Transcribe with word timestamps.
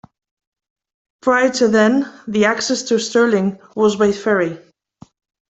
Prior 1.21 1.51
to 1.51 1.67
then, 1.67 2.11
the 2.27 2.45
access 2.45 2.81
to 2.81 2.97
Stirling 2.97 3.59
was 3.75 3.97
by 3.97 4.11
ferry. 4.11 4.57